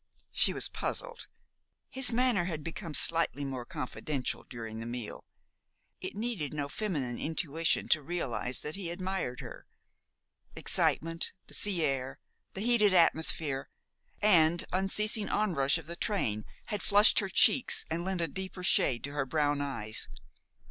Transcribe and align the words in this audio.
She 0.31 0.51
was 0.51 0.67
puzzled. 0.67 1.27
His 1.91 2.11
manner 2.11 2.45
had 2.45 2.63
become 2.63 2.95
slightly 2.95 3.45
more 3.45 3.65
confidential 3.65 4.43
during 4.49 4.79
the 4.79 4.87
meal. 4.87 5.25
It 5.99 6.15
needed 6.15 6.55
no 6.55 6.69
feminine 6.69 7.19
intuition 7.19 7.87
to 7.89 8.01
realize 8.01 8.61
that 8.61 8.75
he 8.75 8.89
admired 8.89 9.41
her. 9.41 9.67
Excitement, 10.55 11.33
the 11.45 11.53
sea 11.53 11.83
air, 11.83 12.17
the 12.55 12.61
heated 12.61 12.95
atmosphere, 12.95 13.69
and 14.23 14.65
unceasing 14.73 15.29
onrush 15.29 15.77
of 15.77 15.85
the 15.85 15.95
train, 15.95 16.45
had 16.73 16.81
flushed 16.81 17.19
her 17.19 17.29
cheeks 17.29 17.85
and 17.91 18.03
lent 18.03 18.21
a 18.21 18.27
deeper 18.27 18.63
shade 18.63 19.03
to 19.03 19.11
her 19.11 19.27
brown 19.27 19.61
eyes. 19.61 20.07